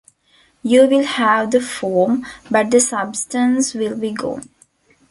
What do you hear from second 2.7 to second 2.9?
the